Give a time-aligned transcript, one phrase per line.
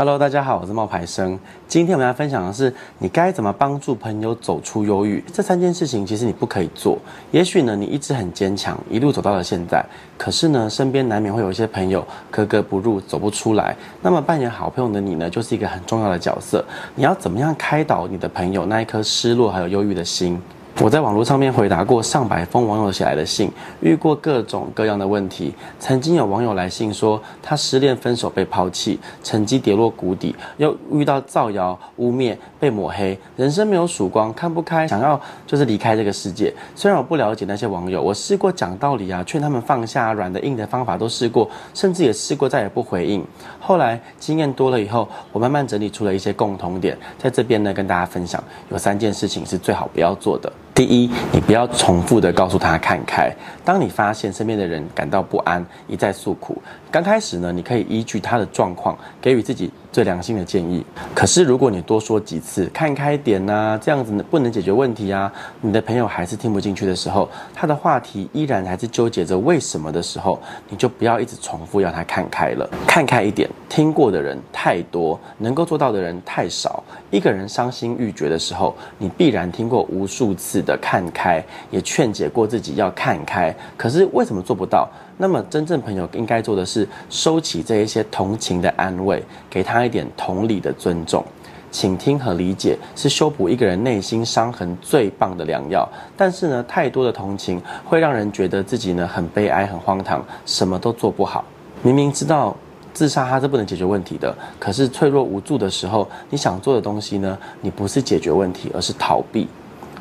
[0.00, 1.38] Hello，大家好，我是冒牌生。
[1.68, 5.22] 今天我们要分享的是，你该怎么帮助朋友走出忧郁。
[5.30, 6.98] 这三件事情其实你不可以做。
[7.32, 9.84] 也许呢，你一直很坚强，一路走到了现在。
[10.16, 13.76] 可是呢，身边难免会有一些朋友格格不入，走不出来。
[14.00, 16.64] 那么扮演好朋友的你呢，就是一个很重要的角色。
[16.94, 20.40] 你要怎么样开导你的朋友那一颗失落还有忧郁的心？
[20.78, 23.50] 我在网络上面回答过上百封网友写来的信，
[23.80, 25.52] 遇过各种各样的问题。
[25.78, 36.50] 曾经有网友来信说，他失恋、分手、被抛弃，成绩跌落谷底，又遇到造谣、污蔑、被抹黑，人生没有曙光，看不开，想要就是离开这个世界。
[36.74, 43.22] 虽然我不了解那些网友，我试过讲道理啊，劝他们放下，软的硬的方法都试过，甚至也试过再也不回应。
[43.60, 50.50] 后来经验多了以后，我慢慢整理出了一些共同点，在这边呢跟大家分享，有三件事情是最好不要做的。
[50.80, 53.30] 第一，你不要重复的告诉他看开。
[53.62, 56.56] 当你发现身边的人感到不安，一再诉苦，
[56.90, 60.84] 刚开始呢，你可以依据他的状况，给予自己最良心的建议。
[61.14, 73.48] 可是如果你多说几次，看开点呐、这样子不能解决问题啊，你的朋友还是听不进去的时候，他的话题依然还是纠结着为什么的时候，你就不要一直重复要他看开了，看开一点。
[73.68, 76.82] 听过的人太多，能够做到的人太少。
[77.10, 83.54] 一个人伤心欲绝的时候，你必然听过无数次的看开，也劝解过自己要看开。
[83.76, 84.88] 可是为什么做不到？
[85.20, 91.22] 那么真正朋友应该做的是收起这一些同情的安慰，给他一点同理的尊重。
[91.70, 95.86] 倾听和理解是修补一个人内心伤痕最棒的良药。
[96.16, 101.44] 但是呢，太多的同情会让人觉得自己呢很悲哀、很荒唐，什么都做不好。
[101.82, 102.56] 明明知道。
[102.92, 107.38] 自杀它是不能解决问题的，可是脆弱无助的时候，你想做的东西呢？
[107.60, 109.46] 你不是解决问题，而是逃避。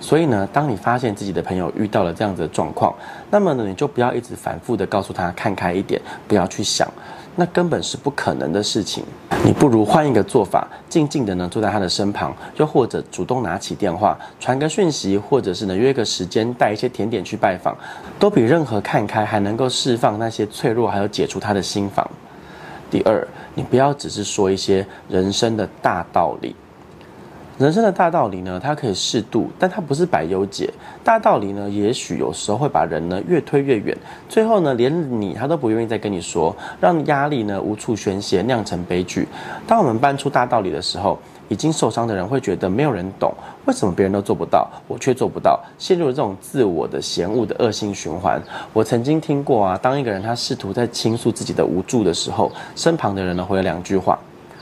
[0.02, 2.96] 所以呢，当你发现自己的朋友遇到了这样子的状况，
[3.30, 6.88] 那么呢，你就不要一直反复的告诉他看开一点，不要去想，
[7.36, 9.04] 那根本是不可能的事情。
[9.44, 17.78] 你不如换一个做法，静静的呢坐在他的身旁，又或者主动拿起电话传个讯息，或者是呢约个时间带一些甜点去拜访，
[18.18, 22.10] 都比任何看开还能够释放那些脆弱，还有解除他的心防。
[22.90, 26.56] 第二，你不要只是说一些人生的大道理。
[27.60, 30.74] 人生的大道理呢，它可以适度，但它不是百忧解。
[31.04, 33.96] 大道理呢，也许有时候会把人呢越推越远，
[34.30, 39.28] 最后呢，连你他都不愿意再跟你说，让压力呢无处宣泄，酿成悲剧。
[39.68, 41.20] 当我们搬出大道理的时候，
[41.50, 43.34] 已经受伤的人会觉得没有人懂，
[43.66, 48.42] 为什么别人都做不到，我却做不到，陷入了这种自我的嫌恶的恶性循环。
[48.72, 54.18] 我曾经听过啊，当一个人他试图在倾诉自己的无助的时候，身旁的人呢回了两句话，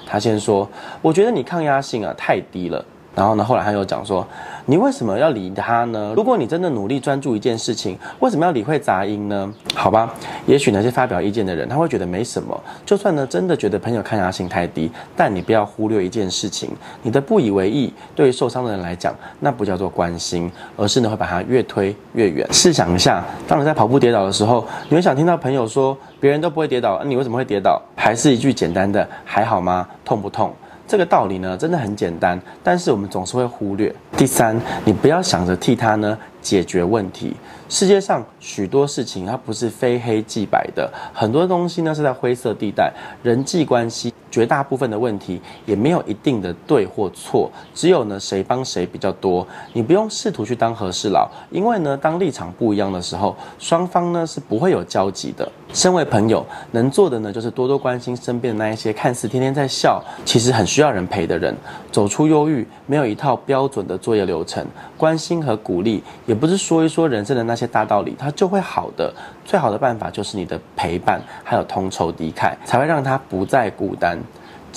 [0.07, 0.67] 他先说
[1.03, 2.83] ：“我觉得你抗压性啊太低了。”
[3.17, 4.25] 然后呢，后来他又讲说。
[4.69, 6.11] 你为什么要理他呢？
[6.13, 9.53] 如果你真的努力专注一件事情，为什么要理会杂音呢？
[9.73, 10.13] 好吧，
[10.45, 12.61] 也许那些发表意见的人，他会觉得没什么。
[12.85, 16.69] 就算呢，真的觉得朋友抗压性太低，但你不要忽略一件事情：
[17.01, 22.45] 你的不以为意，对于受伤的人来讲，那不叫做关心，而是呢会把他越推越远。
[22.51, 29.87] 试想一下，当你在跑步跌倒的时候，你会想听到朋友说：“别人都不会跌倒，你为什么会跌倒？”还是一句简单的“还好吗？
[30.03, 30.53] 痛不痛？”
[30.87, 33.93] 这个道理呢，真的很简单，但是我们总是会忽略。
[34.15, 37.35] 第三，你不要想着替他呢解决问题。
[37.67, 42.93] 世界上许多事情它不是非黑即白的，很多东西呢是在灰色地带。
[43.21, 49.45] 人际关系绝大部分的问题也没有一定的对或错，只有呢谁帮谁比较多。
[49.73, 55.51] 你不用试图去当和事佬，因为呢当立场不一样的时候，双方呢是不会有交集的。
[55.73, 61.55] 身为朋友，能做的呢就是多多关心身边的那一些看似天天在笑，其实很需要人陪的人。
[61.91, 64.63] 走出忧郁，没有一套标准的作业流程，
[64.95, 69.11] 关心和鼓励也不是说一说人生的那些大道理，它就会好的。
[69.43, 74.19] 最好的办法就是你的陪伴，还有同仇敌忾，才会让他不再孤单。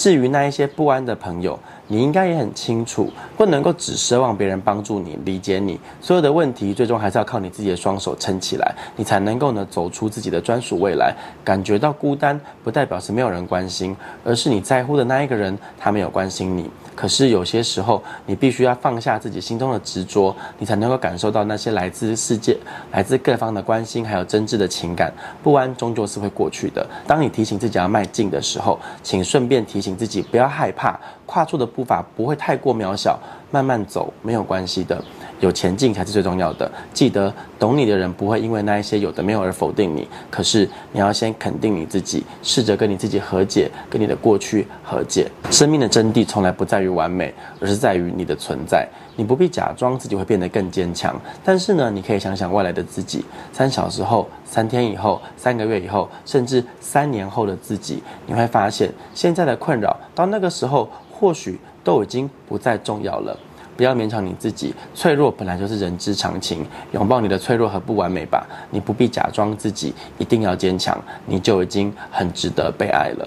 [0.01, 5.79] 至于那一些不安的朋友，你应该也很清楚，不能够只奢望别人帮助你、理解你。
[6.01, 11.15] 所有的问题，最终还是要靠你自己的双手撑起来，你才能够呢走出自己的专属未来。
[11.45, 16.71] 感觉到孤单，不代表是没有人关心，而是你在乎的那一个人，他没有关心你。
[16.95, 22.57] 可是有些时候，你必须要放下自己心中的执着，你才能够感受到那些来自世界、
[22.93, 25.13] 来自各方的关心，还有真挚的情感。
[25.43, 26.87] 不安终究是会过去的。
[27.07, 29.91] 当你提醒自己要迈进的时候，请顺便提醒。
[30.01, 30.99] 自己不要害怕，
[31.31, 33.17] 跨出的步伐不会太过渺小，
[33.53, 35.01] 慢慢走没有关系的。
[35.39, 36.69] 有前进才是最重要的。
[36.93, 45.31] 记得懂你的人不会因为那一些有的没有而否定你，可是你要先肯定你自己，试着跟你自己和解，跟你的过去和解。
[45.53, 48.89] 生命的真谛从来不在于完美，而是在于你的存在。
[49.17, 51.15] 你不必假装自己会变得更坚强，
[51.45, 63.39] 但是呢，你可以想想未来的自己，三小时后、三天以后、三个月以后，甚至三年后的自己，你会发现现在的困扰到那个时候或许都已经不再重要了。
[63.77, 68.47] 不要勉强你自己，脆弱本来就是人之常情，拥抱你的脆弱和不完美吧。
[68.71, 73.27] 你不必假装自己一定要坚强，你就已经很值得被爱了。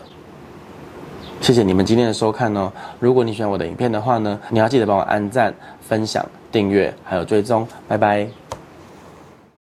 [1.44, 2.72] 谢谢你们今天的收看哦！
[3.02, 8.26] 如果你喜欢我的影片的话呢，你要记得帮我按赞、分享、订阅还有追踪，拜拜。